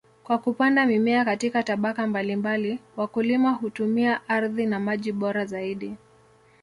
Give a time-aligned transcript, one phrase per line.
[0.23, 5.95] Kwa kupanda mimea katika tabaka mbalimbali, wakulima hutumia ardhi na maji bora zaidi.